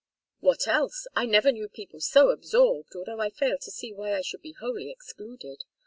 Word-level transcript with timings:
"What 0.39 0.67
else? 0.67 1.05
I 1.15 1.27
never 1.27 1.51
knew 1.51 1.69
people 1.69 1.99
so 2.01 2.31
absorbed, 2.31 2.95
although 2.95 3.19
I 3.19 3.29
fail 3.29 3.59
to 3.61 3.69
see 3.69 3.93
why 3.93 4.15
I 4.15 4.21
should 4.21 4.41
be 4.41 4.53
wholly 4.59 4.89
excluded. 4.89 5.63